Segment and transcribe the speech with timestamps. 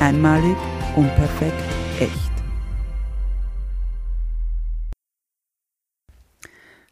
[0.00, 0.56] Einmalig,
[0.94, 1.60] unperfekt,
[1.98, 2.30] echt.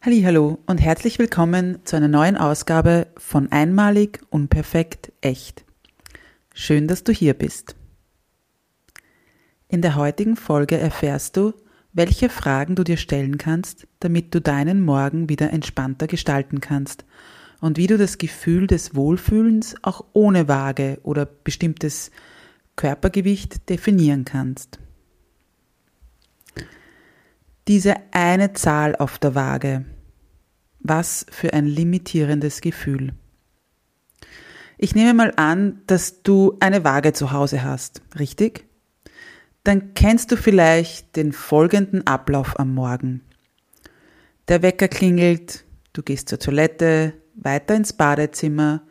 [0.01, 5.63] Hallo und herzlich willkommen zu einer neuen Ausgabe von Einmalig, unperfekt, echt.
[6.53, 7.77] Schön, dass du hier bist.
[9.69, 11.53] In der heutigen Folge erfährst du,
[11.93, 17.05] welche Fragen du dir stellen kannst, damit du deinen Morgen wieder entspannter gestalten kannst
[17.61, 22.11] und wie du das Gefühl des Wohlfühlens auch ohne Waage oder bestimmtes
[22.77, 24.79] Körpergewicht definieren kannst.
[27.67, 29.85] Diese eine Zahl auf der Waage.
[30.79, 33.13] Was für ein limitierendes Gefühl.
[34.77, 38.65] Ich nehme mal an, dass du eine Waage zu Hause hast, richtig?
[39.63, 43.21] Dann kennst du vielleicht den folgenden Ablauf am Morgen.
[44.47, 48.83] Der Wecker klingelt, du gehst zur Toilette, weiter ins Badezimmer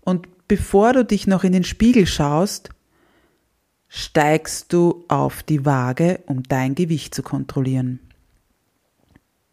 [0.00, 2.70] und bevor du dich noch in den Spiegel schaust,
[3.96, 8.00] steigst du auf die Waage, um dein Gewicht zu kontrollieren.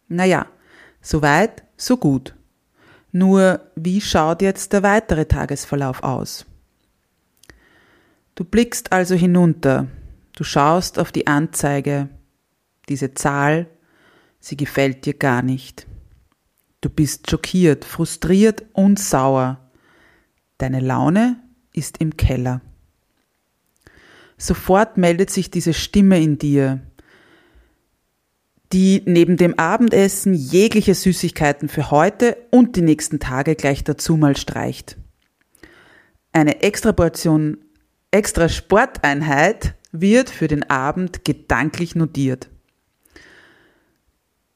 [0.08, 0.46] Naja,
[1.00, 2.34] so weit, so gut.
[3.12, 6.44] Nur, wie schaut jetzt der weitere Tagesverlauf aus?
[8.34, 9.86] Du blickst also hinunter,
[10.32, 12.08] du schaust auf die Anzeige,
[12.88, 13.68] diese Zahl,
[14.40, 15.86] sie gefällt dir gar nicht.
[16.80, 19.70] Du bist schockiert, frustriert und sauer.
[20.58, 21.40] Deine Laune
[21.72, 22.60] ist im Keller.
[24.42, 26.80] Sofort meldet sich diese Stimme in dir,
[28.72, 34.36] die neben dem Abendessen jegliche Süßigkeiten für heute und die nächsten Tage gleich dazu mal
[34.36, 34.96] streicht.
[36.32, 37.58] Eine extra Portion,
[38.10, 42.50] extra Sporteinheit wird für den Abend gedanklich notiert.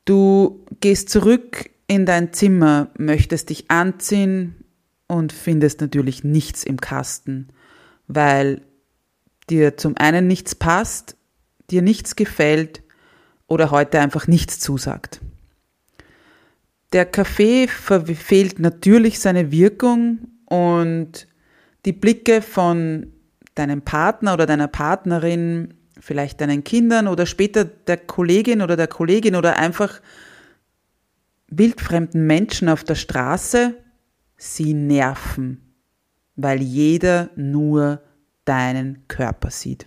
[0.05, 4.65] Du gehst zurück in dein Zimmer, möchtest dich anziehen
[5.07, 7.51] und findest natürlich nichts im Kasten,
[8.09, 8.63] weil
[9.51, 11.17] dir zum einen nichts passt,
[11.71, 12.83] dir nichts gefällt
[13.47, 15.21] oder heute einfach nichts zusagt.
[16.93, 21.27] Der Kaffee verfehlt natürlich seine Wirkung und
[21.85, 23.13] die Blicke von
[23.55, 29.35] deinem Partner oder deiner Partnerin, vielleicht deinen Kindern oder später der Kollegin oder der Kollegin
[29.35, 30.01] oder einfach
[31.49, 33.75] wildfremden Menschen auf der Straße,
[34.37, 35.75] sie nerven,
[36.35, 38.03] weil jeder nur
[38.47, 39.87] deinen Körper sieht.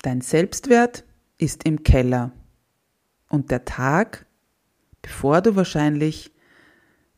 [0.00, 1.04] Dein Selbstwert
[1.36, 2.32] ist im Keller
[3.28, 4.24] und der Tag,
[5.02, 6.32] bevor du wahrscheinlich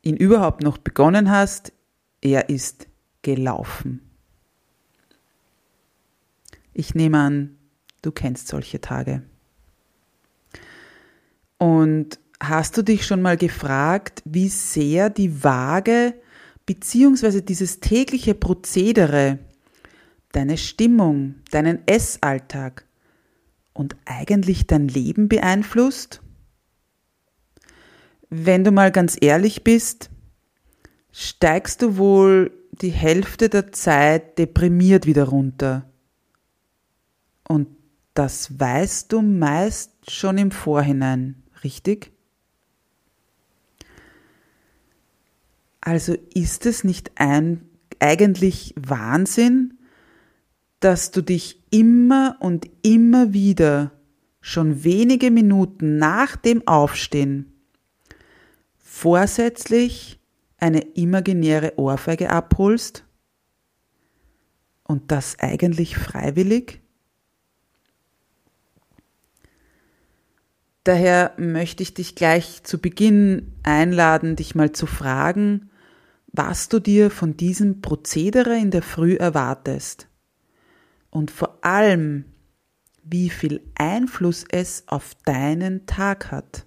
[0.03, 1.73] ihn überhaupt noch begonnen hast,
[2.21, 2.89] er ist
[3.23, 4.01] gelaufen.
[6.73, 7.59] Ich nehme an,
[8.03, 9.23] du kennst solche Tage.
[11.59, 16.15] Und hast du dich schon mal gefragt, wie sehr die Waage
[16.69, 19.39] beziehungsweise dieses tägliche Prozedere,
[20.33, 22.85] deine Stimmung, deinen Essalltag
[23.73, 26.21] und eigentlich dein Leben beeinflusst?
[28.29, 30.11] Wenn du mal ganz ehrlich bist,
[31.11, 35.91] steigst du wohl die Hälfte der Zeit deprimiert wieder runter.
[37.49, 37.69] Und
[38.13, 42.13] das weißt du meist schon im Vorhinein, richtig?
[45.89, 47.67] Also ist es nicht ein,
[47.99, 49.79] eigentlich Wahnsinn,
[50.81, 53.93] dass du dich immer und immer wieder
[54.43, 57.55] schon wenige Minuten nach dem Aufstehen
[58.77, 60.21] vorsätzlich
[60.59, 63.07] eine imaginäre Ohrfeige abholst?
[64.83, 66.83] Und das eigentlich freiwillig?
[70.85, 75.68] Daher möchte ich dich gleich zu Beginn einladen, dich mal zu fragen,
[76.39, 80.07] was du dir von diesem Prozedere in der Früh erwartest.
[81.11, 82.27] und vor allem,
[83.03, 86.67] wie viel Einfluss es auf deinen Tag hat.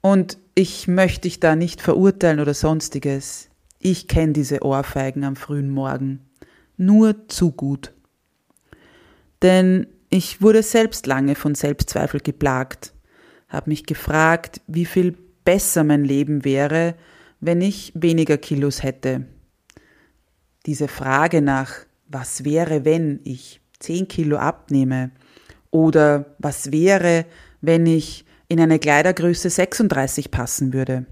[0.00, 3.50] Und ich möchte dich da nicht verurteilen oder sonstiges.
[3.80, 6.20] Ich kenne diese Ohrfeigen am frühen Morgen
[6.76, 7.92] nur zu gut.
[9.42, 12.94] Denn ich wurde selbst lange von Selbstzweifel geplagt,
[13.48, 16.94] habe mich gefragt, wie viel besser mein Leben wäre,
[17.40, 19.26] wenn ich weniger Kilos hätte.
[20.66, 21.72] Diese Frage nach,
[22.06, 25.10] was wäre, wenn ich 10 Kilo abnehme
[25.70, 27.26] oder was wäre,
[27.60, 31.06] wenn ich in eine Kleidergröße 36 passen würde.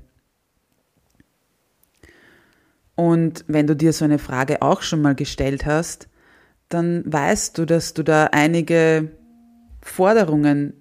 [2.94, 6.09] Und wenn du dir so eine Frage auch schon mal gestellt hast,
[6.69, 9.11] dann weißt du, dass du da einige
[9.81, 10.75] Forderungen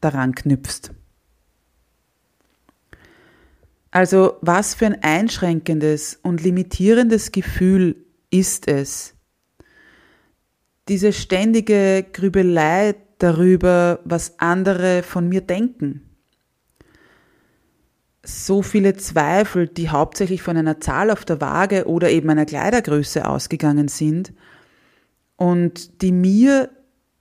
[0.00, 0.92] daran knüpfst.
[3.92, 9.14] Also was für ein einschränkendes und limitierendes Gefühl ist es,
[10.88, 16.08] diese ständige Grübelei darüber, was andere von mir denken.
[18.24, 23.28] So viele Zweifel, die hauptsächlich von einer Zahl auf der Waage oder eben einer Kleidergröße
[23.28, 24.32] ausgegangen sind
[25.36, 26.70] und die mir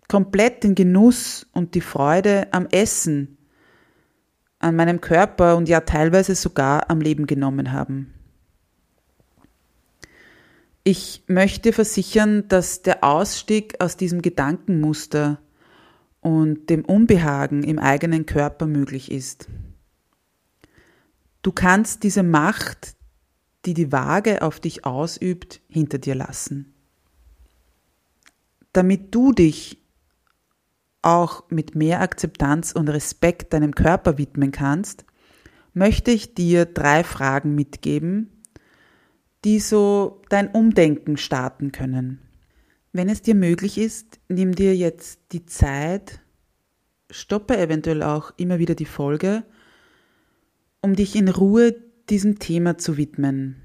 [0.07, 3.38] komplett den Genuss und die Freude am Essen
[4.61, 8.13] an meinem Körper und ja teilweise sogar am Leben genommen haben.
[10.83, 15.39] Ich möchte versichern, dass der Ausstieg aus diesem Gedankenmuster
[16.21, 19.47] und dem Unbehagen im eigenen Körper möglich ist.
[21.41, 22.95] Du kannst diese Macht,
[23.65, 26.73] die die Waage auf dich ausübt, hinter dir lassen.
[28.73, 29.81] Damit du dich
[31.01, 35.06] auch mit mehr Akzeptanz und Respekt deinem Körper widmen kannst,
[35.74, 38.30] möchte ich dir drei Fragen mitgeben,
[39.44, 42.19] die so dein Umdenken starten können.
[42.94, 46.21] Wenn es dir möglich ist, nimm dir jetzt die Zeit,
[47.09, 49.44] stoppe eventuell auch immer wieder die Folge,
[50.81, 51.75] um dich in Ruhe
[52.09, 53.63] diesem Thema zu widmen.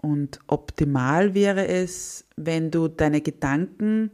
[0.00, 4.10] Und optimal wäre es, wenn du deine Gedanken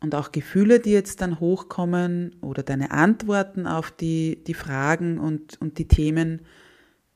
[0.00, 5.60] und auch Gefühle, die jetzt dann hochkommen oder deine Antworten auf die, die Fragen und,
[5.60, 6.40] und die Themen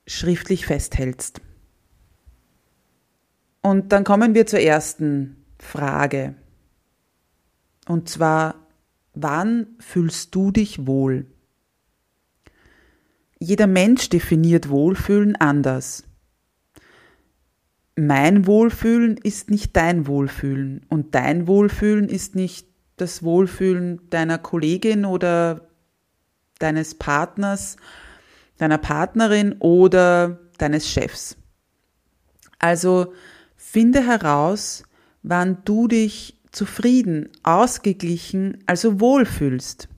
[0.06, 1.40] schriftlich festhältst.
[3.62, 6.34] Und dann kommen wir zur ersten Frage.
[7.88, 8.66] Und zwar,
[9.14, 11.26] wann fühlst du dich wohl?
[13.38, 16.04] Jeder Mensch definiert Wohlfühlen anders.
[17.96, 25.04] Mein Wohlfühlen ist nicht dein Wohlfühlen und dein Wohlfühlen ist nicht das Wohlfühlen deiner Kollegin
[25.04, 25.68] oder
[26.58, 27.76] deines Partners,
[28.58, 31.36] deiner Partnerin oder deines Chefs.
[32.58, 33.12] Also
[33.56, 34.84] finde heraus,
[35.22, 39.88] wann du dich zufrieden, ausgeglichen, also wohlfühlst.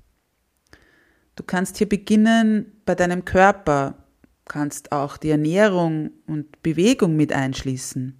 [1.36, 4.06] Du kannst hier beginnen bei deinem Körper,
[4.46, 8.16] kannst auch die Ernährung und Bewegung mit einschließen.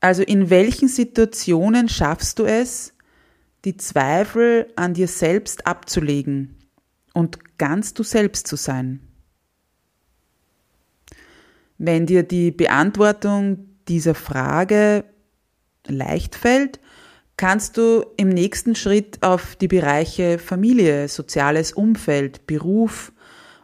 [0.00, 2.92] Also in welchen Situationen schaffst du es,
[3.64, 6.56] die Zweifel an dir selbst abzulegen
[7.12, 9.00] und ganz du selbst zu sein.
[11.78, 15.04] Wenn dir die Beantwortung dieser Frage
[15.86, 16.80] leicht fällt,
[17.36, 23.12] kannst du im nächsten Schritt auf die Bereiche Familie, soziales Umfeld, Beruf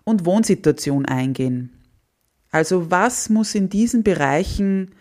[0.05, 1.71] und Wohnsituation eingehen.
[2.51, 4.95] Also was muss in diesen Bereichen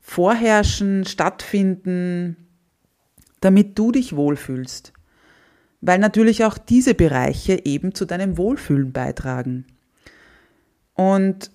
[0.00, 2.49] vorherrschen, stattfinden,
[3.40, 4.92] damit du dich wohlfühlst.
[5.80, 9.64] Weil natürlich auch diese Bereiche eben zu deinem Wohlfühlen beitragen.
[10.94, 11.50] Und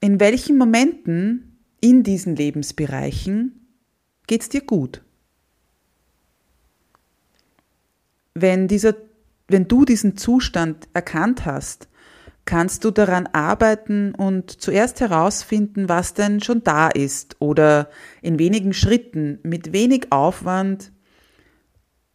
[0.00, 3.68] in welchen Momenten in diesen Lebensbereichen
[4.26, 5.02] geht es dir gut?
[8.34, 8.96] Wenn, dieser,
[9.46, 11.88] wenn du diesen Zustand erkannt hast,
[12.44, 17.88] kannst du daran arbeiten und zuerst herausfinden, was denn schon da ist oder
[18.20, 20.92] in wenigen Schritten mit wenig Aufwand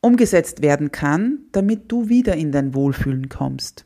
[0.02, 3.86] umgesetzt werden kann, damit du wieder in dein Wohlfühlen kommst.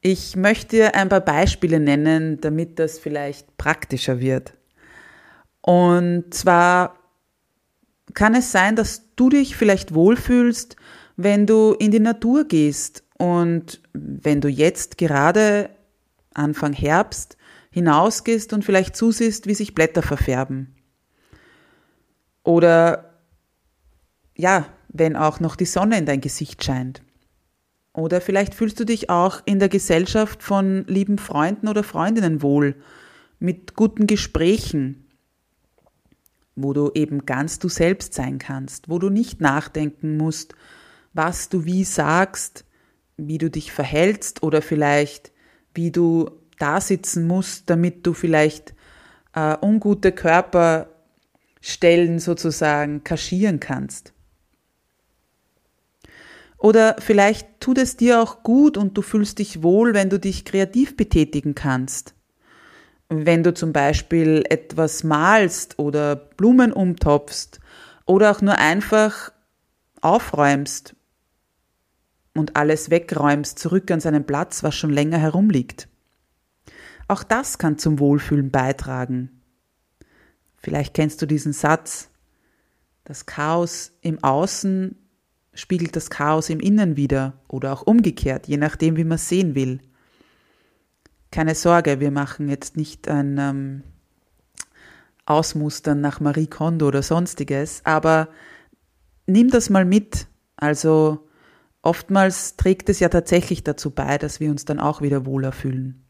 [0.00, 4.54] Ich möchte dir ein paar Beispiele nennen, damit das vielleicht praktischer wird.
[5.60, 6.98] Und zwar
[8.14, 10.76] kann es sein, dass du dich vielleicht wohlfühlst,
[11.16, 15.70] wenn du in die Natur gehst und wenn du jetzt gerade
[16.32, 17.36] Anfang Herbst
[17.70, 20.74] hinausgehst und vielleicht zusiehst, wie sich Blätter verfärben.
[22.44, 23.20] Oder
[24.36, 27.02] ja, wenn auch noch die Sonne in dein Gesicht scheint.
[27.92, 32.76] Oder vielleicht fühlst du dich auch in der Gesellschaft von lieben Freunden oder Freundinnen wohl,
[33.40, 35.06] mit guten Gesprächen,
[36.54, 40.54] wo du eben ganz du selbst sein kannst, wo du nicht nachdenken musst,
[41.12, 42.64] was du wie sagst,
[43.18, 45.32] wie du dich verhältst oder vielleicht
[45.74, 48.72] wie du da sitzen musst, damit du vielleicht
[49.34, 54.14] äh, ungute Körperstellen sozusagen kaschieren kannst.
[56.56, 60.44] Oder vielleicht tut es dir auch gut und du fühlst dich wohl, wenn du dich
[60.44, 62.16] kreativ betätigen kannst.
[63.08, 67.60] Wenn du zum Beispiel etwas malst oder Blumen umtopfst
[68.06, 69.30] oder auch nur einfach
[70.00, 70.96] aufräumst
[72.38, 75.88] und alles wegräumst, zurück an seinen Platz, was schon länger herumliegt.
[77.08, 79.42] Auch das kann zum Wohlfühlen beitragen.
[80.56, 82.10] Vielleicht kennst du diesen Satz,
[83.04, 84.96] das Chaos im Außen
[85.54, 89.54] spiegelt das Chaos im Innen wieder oder auch umgekehrt, je nachdem, wie man es sehen
[89.54, 89.80] will.
[91.30, 93.82] Keine Sorge, wir machen jetzt nicht ein ähm,
[95.26, 98.28] Ausmustern nach Marie Kondo oder sonstiges, aber
[99.26, 100.26] nimm das mal mit.
[100.56, 101.27] Also
[101.88, 106.04] oftmals trägt es ja tatsächlich dazu bei, dass wir uns dann auch wieder wohler fühlen.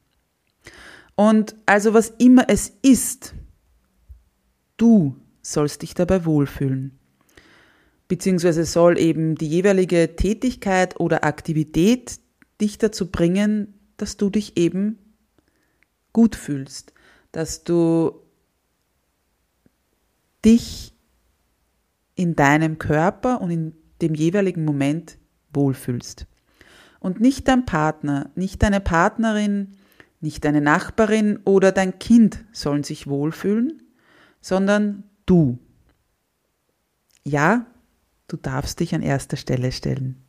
[1.15, 3.35] Und also was immer es ist,
[4.77, 6.99] du sollst dich dabei wohlfühlen
[8.09, 12.19] beziehungsweise soll eben die jeweilige Tätigkeit oder Aktivität
[12.61, 14.99] dich dazu bringen, dass du dich eben
[16.13, 16.95] gut fühlst,
[17.31, 18.23] dass du
[20.45, 20.95] dich
[22.15, 25.19] in deinem Körper und in dem jeweiligen Moment
[25.53, 26.27] wohlfühlst.
[27.01, 29.77] Und nicht dein Partner, nicht deine Partnerin,
[30.21, 33.83] nicht deine Nachbarin oder dein Kind sollen sich wohlfühlen,
[34.41, 35.59] sondern du.
[37.23, 37.67] Ja,
[38.29, 40.23] Du darfst dich an erster Stelle stellen.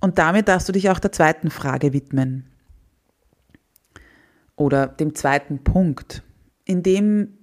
[0.00, 2.46] Und damit darfst du dich auch der zweiten Frage widmen.
[4.54, 6.22] Oder dem zweiten Punkt,
[6.64, 7.36] in dem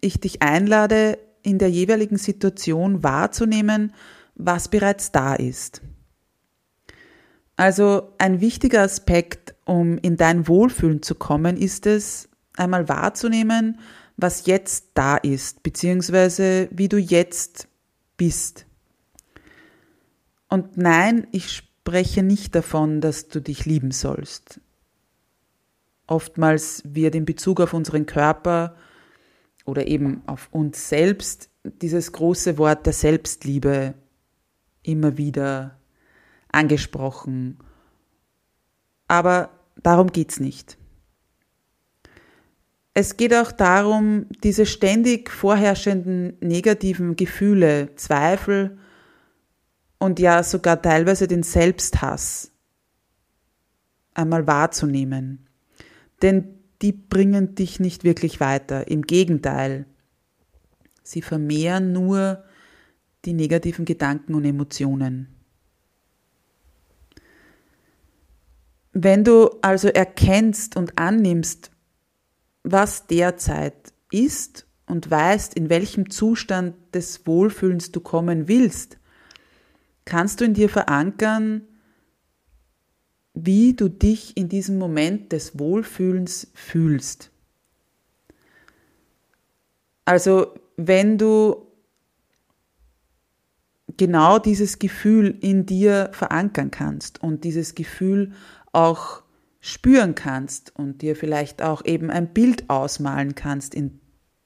[0.00, 3.92] ich dich einlade, in der jeweiligen Situation wahrzunehmen,
[4.34, 5.82] was bereits da ist.
[7.56, 13.78] Also ein wichtiger Aspekt, um in dein Wohlfühlen zu kommen, ist es, einmal wahrzunehmen,
[14.16, 17.68] was jetzt da ist, beziehungsweise wie du jetzt
[18.16, 18.66] bist.
[20.48, 24.60] Und nein, ich spreche nicht davon, dass du dich lieben sollst.
[26.06, 28.74] Oftmals wird in Bezug auf unseren Körper
[29.70, 33.94] oder eben auf uns selbst dieses große Wort der Selbstliebe
[34.82, 35.78] immer wieder
[36.50, 37.58] angesprochen.
[39.08, 39.50] Aber
[39.82, 40.76] darum geht's nicht.
[42.92, 48.78] Es geht auch darum, diese ständig vorherrschenden negativen Gefühle, Zweifel
[49.98, 52.50] und ja sogar teilweise den Selbsthass
[54.14, 55.46] einmal wahrzunehmen.
[56.22, 58.88] Denn die bringen dich nicht wirklich weiter.
[58.88, 59.86] Im Gegenteil,
[61.02, 62.44] sie vermehren nur
[63.24, 65.28] die negativen Gedanken und Emotionen.
[68.92, 71.70] Wenn du also erkennst und annimmst,
[72.62, 78.98] was derzeit ist und weißt, in welchem Zustand des Wohlfühlens du kommen willst,
[80.04, 81.62] kannst du in dir verankern,
[83.46, 87.30] wie du dich in diesem Moment des Wohlfühlens fühlst.
[90.04, 91.66] Also wenn du
[93.96, 98.32] genau dieses Gefühl in dir verankern kannst und dieses Gefühl
[98.72, 99.22] auch
[99.60, 104.00] spüren kannst und dir vielleicht auch eben ein Bild ausmalen kannst in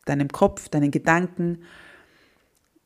[0.07, 1.61] deinem Kopf, deinen Gedanken,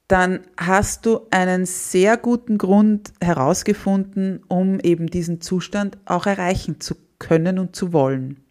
[0.09, 6.97] dann hast du einen sehr guten Grund herausgefunden, um eben diesen Zustand auch erreichen zu
[7.19, 8.43] können und zu wollen.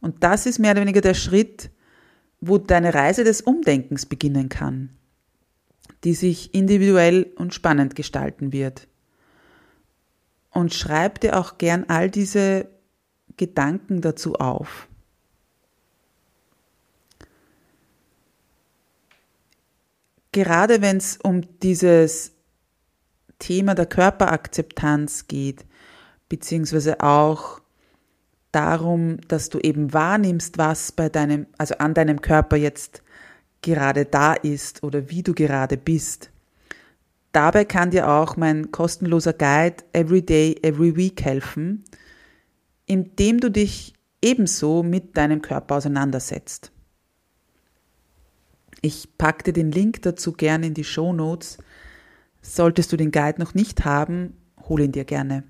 [0.00, 1.70] Und das ist mehr oder weniger der Schritt,
[2.40, 4.90] wo deine Reise des Umdenkens beginnen kann,
[6.04, 8.88] die sich individuell und spannend gestalten wird.
[10.50, 12.68] Und schreib dir auch gern all diese
[13.36, 14.88] Gedanken dazu auf.
[20.32, 22.32] Gerade wenn es um dieses
[23.38, 25.66] Thema der Körperakzeptanz geht,
[26.28, 27.60] beziehungsweise auch
[28.50, 33.02] darum, dass du eben wahrnimmst, was bei deinem, also an deinem Körper jetzt
[33.62, 36.30] gerade da ist oder wie du gerade bist.
[37.32, 41.84] Dabei kann dir auch mein kostenloser Guide Every Day, Every Week helfen,
[42.86, 46.71] indem du dich ebenso mit deinem Körper auseinandersetzt.
[48.82, 51.58] Ich packte den Link dazu gerne in die Show Notes.
[52.42, 54.36] Solltest du den Guide noch nicht haben,
[54.68, 55.44] hol ihn dir gerne.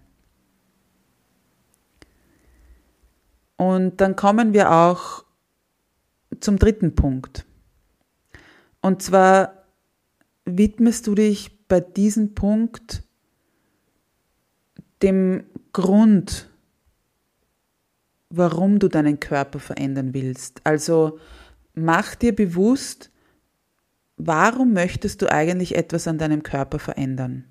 [3.57, 5.25] Und dann kommen wir auch
[6.41, 7.47] zum dritten Punkt.
[8.83, 9.65] Und zwar
[10.45, 13.03] widmest du dich bei diesem Punkt
[15.01, 16.51] dem Grund,
[18.29, 20.61] warum du deinen Körper verändern willst.
[20.65, 21.19] Also
[21.75, 23.12] mach dir bewusst,
[24.17, 27.45] warum möchtest du eigentlich etwas an deinem Körper verändern?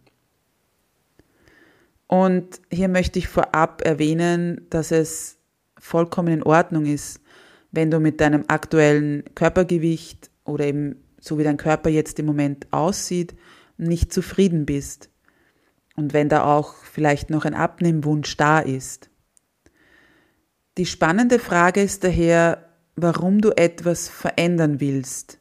[2.08, 5.38] Und hier möchte ich vorab erwähnen, dass es
[5.80, 7.22] vollkommen in Ordnung ist,
[7.72, 12.68] wenn du mit deinem aktuellen Körpergewicht oder eben so wie dein Körper jetzt im Moment
[12.72, 13.36] aussieht,
[13.78, 15.10] nicht zufrieden bist.
[15.96, 19.10] Und wenn da auch vielleicht noch ein Abnehmwunsch da ist.
[20.78, 25.41] Die spannende Frage ist daher, warum du etwas verändern willst.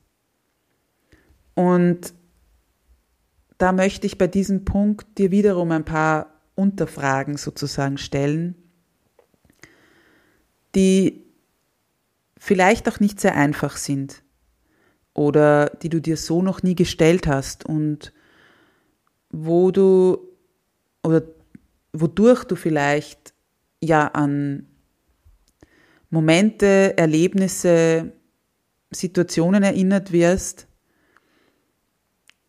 [1.61, 2.15] Und
[3.59, 8.55] da möchte ich bei diesem Punkt dir wiederum ein paar Unterfragen sozusagen stellen,
[10.75, 11.27] die
[12.39, 14.23] vielleicht auch nicht sehr einfach sind
[15.13, 18.15] oder die du dir so noch nie gestellt hast und
[19.29, 20.17] wo du
[21.03, 21.25] oder
[21.93, 23.35] wodurch du vielleicht
[23.83, 24.67] ja an
[26.09, 28.15] Momente, Erlebnisse,
[28.91, 30.67] Situationen erinnert wirst,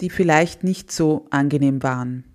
[0.02, 2.26] die vielleicht nicht so angenehm waren.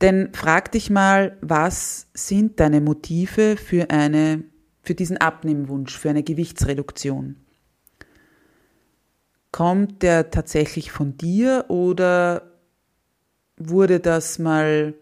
[0.00, 4.44] Denn frag dich mal, was sind deine Motive für eine,
[4.82, 7.36] für diesen Abnehmwunsch, für eine Gewichtsreduktion?
[9.52, 12.50] Kommt der tatsächlich von dir oder
[13.58, 14.94] wurde das mal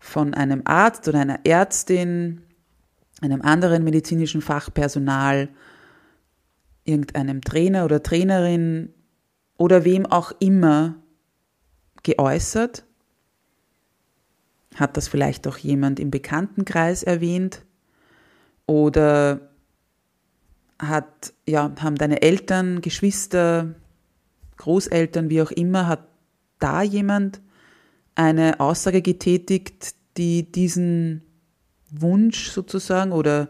[0.00, 2.42] von einem Arzt oder einer Ärztin,
[3.20, 5.48] einem anderen medizinischen Fachpersonal,
[6.86, 8.92] irgendeinem Trainer oder Trainerin
[9.58, 10.96] oder wem auch immer
[12.02, 12.84] geäußert?
[14.74, 17.64] Hat das vielleicht auch jemand im Bekanntenkreis erwähnt?
[18.66, 19.50] Oder
[20.78, 23.74] hat, ja, haben deine Eltern, Geschwister,
[24.56, 26.06] Großeltern, wie auch immer, hat
[26.58, 27.40] da jemand
[28.14, 31.22] eine Aussage getätigt, die diesen
[31.90, 33.48] Wunsch sozusagen oder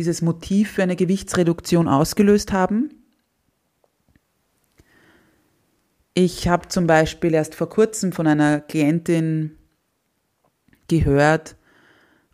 [0.00, 2.88] dieses Motiv für eine Gewichtsreduktion ausgelöst haben?
[6.14, 9.58] Ich habe zum Beispiel erst vor kurzem von einer Klientin
[10.88, 11.56] gehört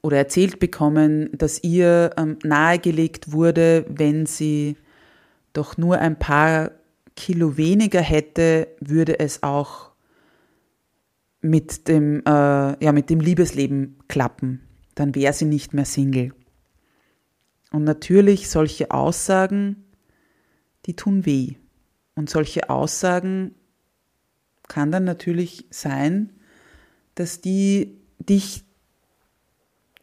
[0.01, 4.77] oder erzählt bekommen, dass ihr ähm, nahegelegt wurde, wenn sie
[5.53, 6.71] doch nur ein paar
[7.17, 9.91] Kilo weniger hätte, würde es auch
[11.41, 14.61] mit dem, äh, ja, mit dem Liebesleben klappen.
[14.95, 16.33] Dann wäre sie nicht mehr Single.
[17.73, 19.85] Und natürlich solche Aussagen,
[20.87, 21.55] die tun weh.
[22.15, 23.55] Und solche Aussagen
[24.69, 26.33] kann dann natürlich sein,
[27.15, 28.65] dass die dich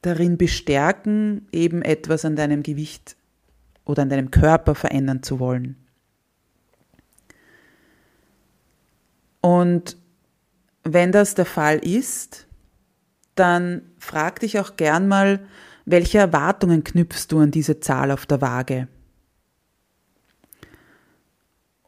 [0.01, 3.15] darin bestärken, eben etwas an deinem Gewicht
[3.85, 5.77] oder an deinem Körper verändern zu wollen.
[9.41, 9.97] Und
[10.83, 12.47] wenn das der Fall ist,
[13.35, 15.45] dann frag dich auch gern mal,
[15.85, 18.87] welche Erwartungen knüpfst du an diese Zahl auf der Waage?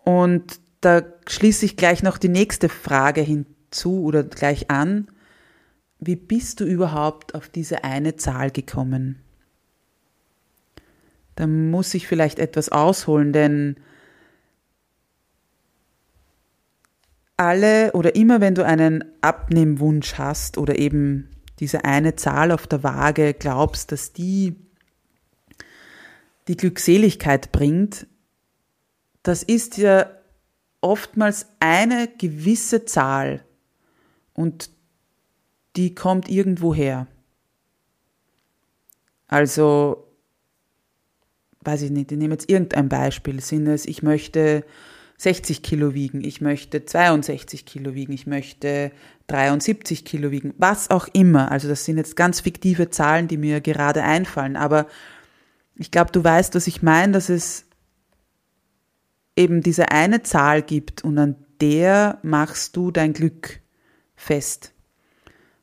[0.03, 5.08] Und da schließe ich gleich noch die nächste Frage hinzu oder gleich an
[5.99, 9.19] wie bist du überhaupt auf diese eine Zahl gekommen?
[11.36, 13.75] Da muss ich vielleicht etwas ausholen, denn
[17.38, 21.29] alle oder immer wenn du einen Abnehmwunsch hast oder eben
[21.60, 24.56] diese eine Zahl auf der Waage glaubst, dass die
[26.48, 28.08] die Glückseligkeit bringt,
[29.24, 30.08] das ist ja
[30.82, 33.44] oftmals eine gewisse Zahl
[34.34, 34.70] und
[35.76, 37.08] die kommt irgendwo her.
[39.28, 40.08] Also,
[41.62, 43.41] weiß ich nicht, ich nehme jetzt irgendein Beispiel.
[43.41, 44.63] Sind ich möchte
[45.17, 48.91] 60 Kilo wiegen, ich möchte 62 Kilo wiegen, ich möchte
[49.28, 51.51] 73 Kilo wiegen, was auch immer.
[51.51, 54.58] Also das sind jetzt ganz fiktive Zahlen, die mir gerade einfallen.
[54.58, 54.88] Aber
[55.75, 57.65] ich glaube, du weißt, was ich meine, dass es
[59.36, 63.62] eben diese eine Zahl gibt und an der machst du dein Glück
[64.15, 64.73] fest.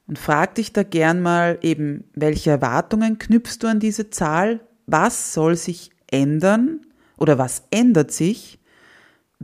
[0.07, 4.61] Und frag dich da gern mal eben, welche Erwartungen knüpfst du an diese Zahl?
[4.87, 6.81] Was soll sich ändern
[7.17, 8.59] oder was ändert sich,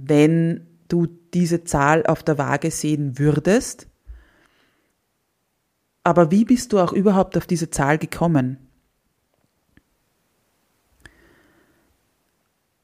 [0.05, 3.87] wenn du diese Zahl auf der Waage sehen würdest?
[6.05, 8.57] Aber wie bist du auch überhaupt auf diese Zahl gekommen?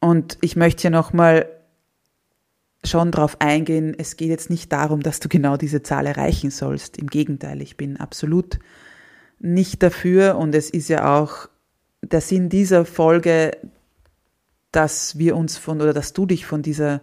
[0.00, 1.48] Und ich möchte hier nochmal
[2.84, 6.98] schon darauf eingehen, es geht jetzt nicht darum, dass du genau diese Zahl erreichen sollst.
[6.98, 8.58] Im Gegenteil, ich bin absolut
[9.38, 11.48] nicht dafür und es ist ja auch
[12.02, 13.52] der Sinn dieser Folge,
[14.76, 17.00] dass wir uns von oder dass du dich von dieser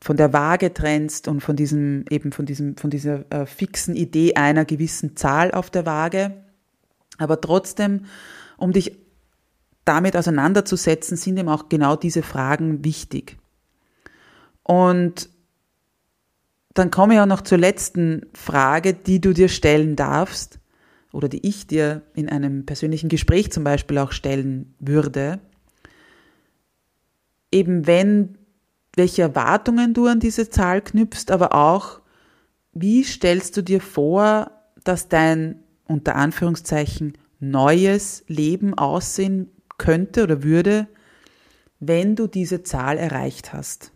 [0.00, 4.34] von der Waage trennst und von diesem eben von diesem von dieser äh, fixen Idee
[4.34, 6.44] einer gewissen Zahl auf der Waage,
[7.18, 8.04] aber trotzdem
[8.56, 8.96] um dich
[9.84, 13.36] damit auseinanderzusetzen, sind eben auch genau diese Fragen wichtig.
[14.62, 15.28] Und
[16.72, 20.58] dann komme ich auch noch zur letzten Frage, die du dir stellen darfst
[21.12, 25.38] oder die ich dir in einem persönlichen Gespräch zum Beispiel auch stellen würde.
[27.54, 28.36] Eben wenn,
[28.96, 32.00] welche Erwartungen du an diese Zahl knüpfst, aber auch,
[32.72, 34.50] wie stellst du dir vor,
[34.82, 40.88] dass dein unter Anführungszeichen neues Leben aussehen könnte oder würde,
[41.78, 43.92] wenn du diese Zahl erreicht hast?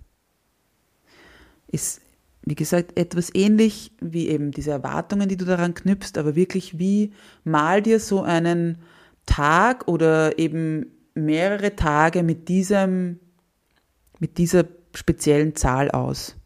[1.66, 2.00] Ist
[2.42, 7.12] wie gesagt, etwas ähnlich wie eben diese Erwartungen, die du daran knüpfst, aber wirklich wie
[7.42, 8.78] mal dir so einen
[9.26, 13.18] Tag oder eben mehrere Tage mit diesem,
[14.18, 16.36] mit dieser speziellen Zahl aus.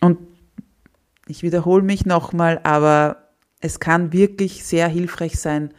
[0.00, 0.18] Und
[1.26, 5.72] ich wiederhole mich nochmal, aber es kann wirklich sehr hilfreich sein,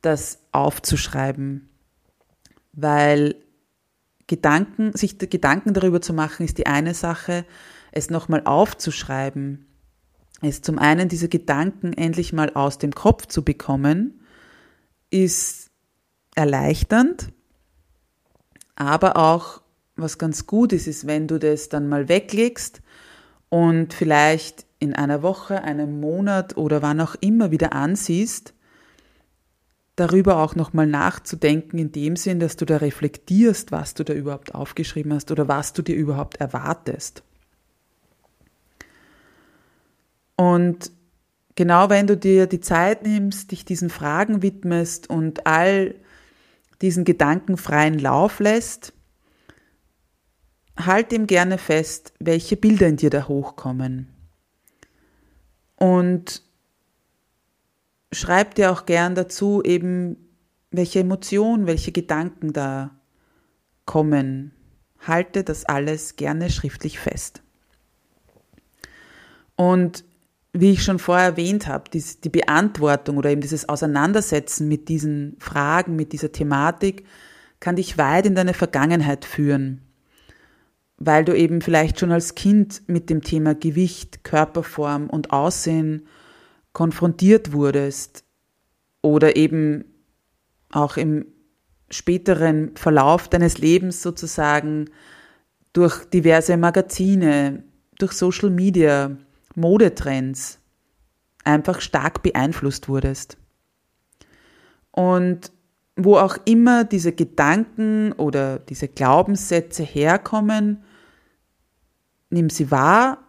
[0.00, 1.68] das aufzuschreiben,
[2.72, 3.34] weil
[4.26, 7.44] Gedanken, sich Gedanken darüber zu machen, ist die eine Sache.
[7.92, 9.66] Es nochmal aufzuschreiben,
[10.42, 14.20] ist zum einen diese Gedanken endlich mal aus dem Kopf zu bekommen,
[15.10, 15.70] ist
[16.34, 17.32] erleichternd,
[18.76, 19.60] aber auch
[19.96, 22.82] was ganz gut ist, ist, wenn du das dann mal weglegst
[23.48, 28.52] und vielleicht in einer Woche, einem Monat oder wann auch immer wieder ansiehst
[29.96, 34.54] darüber auch nochmal nachzudenken, in dem Sinn, dass du da reflektierst, was du da überhaupt
[34.54, 37.22] aufgeschrieben hast oder was du dir überhaupt erwartest.
[40.36, 40.92] Und
[41.54, 45.94] genau wenn du dir die Zeit nimmst, dich diesen Fragen widmest und all
[46.82, 48.92] diesen Gedanken freien Lauf lässt,
[50.76, 54.08] halt ihm gerne fest, welche Bilder in dir da hochkommen.
[55.76, 56.42] Und
[58.12, 60.16] schreib dir auch gern dazu eben,
[60.70, 62.98] welche Emotionen, welche Gedanken da
[63.84, 64.52] kommen.
[65.00, 67.42] Halte das alles gerne schriftlich fest.
[69.56, 70.04] Und
[70.60, 75.36] wie ich schon vorher erwähnt habe, die, die Beantwortung oder eben dieses Auseinandersetzen mit diesen
[75.38, 77.04] Fragen, mit dieser Thematik,
[77.60, 79.82] kann dich weit in deine Vergangenheit führen,
[80.98, 86.06] weil du eben vielleicht schon als Kind mit dem Thema Gewicht, Körperform und Aussehen
[86.72, 88.24] konfrontiert wurdest
[89.02, 89.84] oder eben
[90.70, 91.26] auch im
[91.90, 94.86] späteren Verlauf deines Lebens sozusagen
[95.72, 97.64] durch diverse Magazine,
[97.98, 99.16] durch Social Media,
[99.56, 100.60] Modetrends
[101.44, 103.36] einfach stark beeinflusst wurdest.
[104.92, 105.50] Und
[105.96, 110.84] wo auch immer diese Gedanken oder diese Glaubenssätze herkommen,
[112.30, 113.26] nimm sie wahr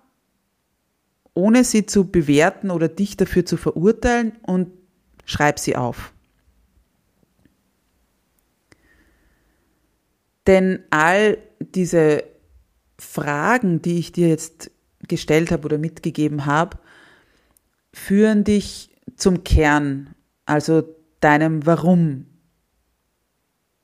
[1.37, 4.71] ohne sie zu bewerten oder dich dafür zu verurteilen und
[5.23, 6.11] schreib sie auf.
[10.47, 12.23] Denn all diese
[12.97, 14.71] Fragen, die ich dir jetzt
[15.07, 16.77] gestellt habe oder mitgegeben habe,
[17.93, 20.83] führen dich zum Kern, also
[21.19, 22.25] deinem Warum.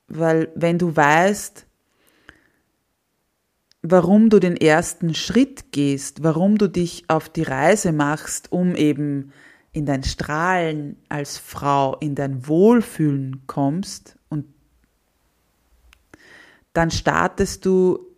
[0.08, 1.66] Weil wenn du weißt,
[3.82, 9.32] warum du den ersten Schritt gehst, warum du dich auf die Reise machst, um eben
[9.72, 14.46] in dein Strahlen als Frau, in dein Wohlfühlen kommst und
[16.72, 18.13] dann startest du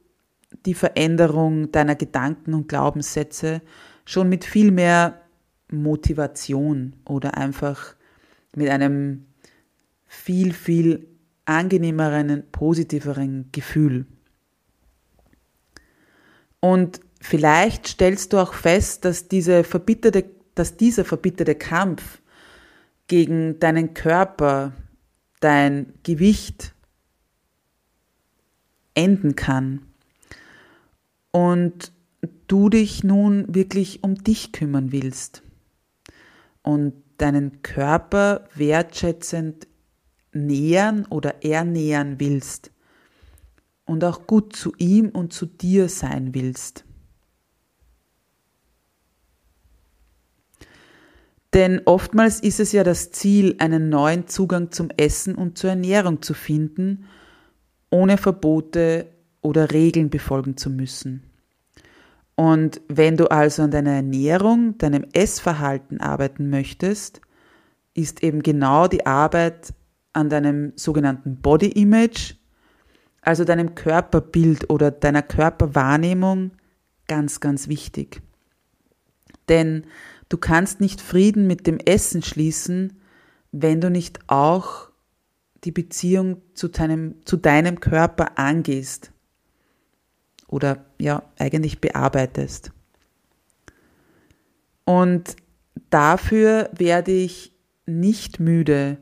[0.66, 3.62] die Veränderung deiner Gedanken und Glaubenssätze
[4.04, 5.22] schon mit viel mehr
[5.70, 7.94] Motivation oder einfach
[8.54, 9.26] mit einem
[10.06, 11.08] viel, viel
[11.44, 14.06] angenehmeren, positiveren Gefühl.
[16.60, 20.24] Und vielleicht stellst du auch fest, dass, diese verbitterte,
[20.54, 22.20] dass dieser verbitterte Kampf
[23.06, 24.72] gegen deinen Körper,
[25.40, 26.74] dein Gewicht
[28.94, 29.82] enden kann.
[31.36, 31.92] Und
[32.46, 35.42] du dich nun wirklich um dich kümmern willst
[36.62, 39.68] und deinen Körper wertschätzend
[40.32, 42.70] nähern oder ernähren willst
[43.84, 46.86] und auch gut zu ihm und zu dir sein willst.
[51.52, 56.22] Denn oftmals ist es ja das Ziel, einen neuen Zugang zum Essen und zur Ernährung
[56.22, 57.04] zu finden,
[57.90, 59.12] ohne Verbote
[59.46, 61.22] oder Regeln befolgen zu müssen.
[62.34, 67.20] Und wenn du also an deiner Ernährung, deinem Essverhalten arbeiten möchtest,
[67.94, 69.72] ist eben genau die Arbeit
[70.12, 72.34] an deinem sogenannten Body Image,
[73.22, 76.50] also deinem Körperbild oder deiner Körperwahrnehmung,
[77.06, 78.20] ganz, ganz wichtig.
[79.48, 79.86] Denn
[80.28, 83.00] du kannst nicht Frieden mit dem Essen schließen,
[83.52, 84.90] wenn du nicht auch
[85.64, 89.12] die Beziehung zu deinem, zu deinem Körper angehst
[90.48, 92.72] oder ja, eigentlich bearbeitest.
[94.84, 95.36] Und
[95.90, 97.52] dafür werde ich
[97.86, 98.98] nicht müde,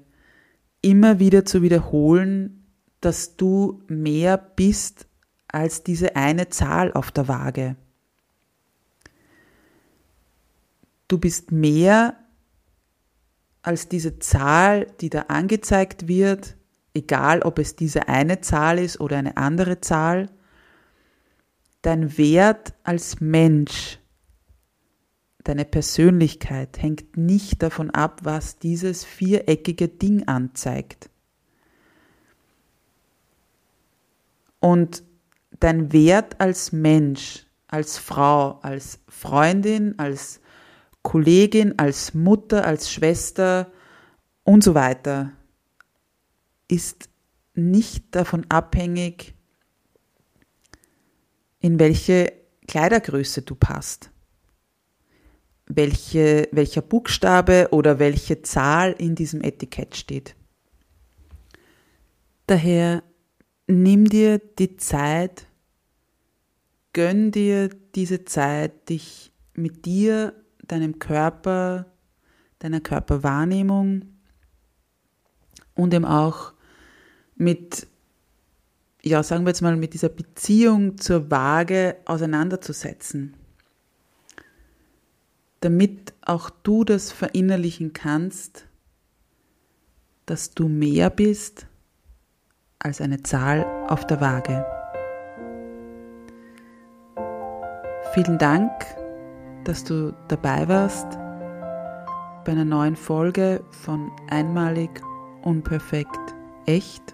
[0.80, 2.64] immer wieder zu wiederholen,
[3.00, 5.06] dass du mehr bist
[5.48, 7.76] als diese eine Zahl auf der Waage.
[11.08, 12.16] Du bist mehr
[13.62, 16.56] als diese Zahl, die da angezeigt wird,
[16.92, 20.28] egal ob es diese eine Zahl ist oder eine andere Zahl.
[21.84, 23.98] Dein Wert als Mensch,
[25.42, 31.10] deine Persönlichkeit hängt nicht davon ab, was dieses viereckige Ding anzeigt.
[34.60, 35.02] Und
[35.60, 40.40] dein Wert als Mensch, als Frau, als Freundin, als
[41.02, 43.70] Kollegin, als Mutter, als Schwester
[44.42, 45.32] und so weiter
[46.66, 47.10] ist
[47.52, 49.33] nicht davon abhängig,
[51.64, 52.30] in welche
[52.68, 54.10] Kleidergröße du passt,
[55.64, 60.36] welche, welcher Buchstabe oder welche Zahl in diesem Etikett steht.
[62.46, 63.02] Daher
[63.66, 65.46] nimm dir die Zeit,
[66.92, 70.34] gönn dir diese Zeit, dich mit dir
[70.68, 71.86] deinem Körper,
[72.58, 74.04] deiner Körperwahrnehmung
[75.74, 76.52] und eben auch
[77.36, 77.86] mit,
[79.04, 83.34] ja, sagen wir jetzt mal, mit dieser Beziehung zur Waage auseinanderzusetzen,
[85.60, 88.66] damit auch du das verinnerlichen kannst,
[90.26, 91.66] dass du mehr bist
[92.78, 94.64] als eine Zahl auf der Waage.
[98.14, 98.70] Vielen Dank
[99.64, 101.18] dass du dabei warst
[102.44, 104.90] bei einer neuen Folge von Einmalig,
[105.42, 106.34] Unperfekt,
[106.66, 107.13] Echt.